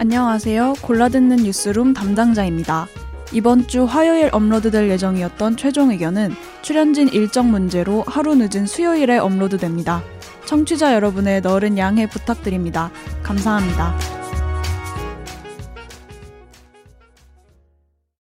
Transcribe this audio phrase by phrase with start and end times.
[0.00, 0.74] 안녕하세요.
[0.80, 2.86] 골라듣는 뉴스룸 담당자입니다.
[3.32, 10.04] 이번 주 화요일 업로드될 예정이었던 최종 의견은 출연진 일정 문제로 하루 늦은 수요일에 업로드됩니다.
[10.46, 12.92] 청취자 여러분의 너른 양해 부탁드립니다.
[13.24, 14.17] 감사합니다.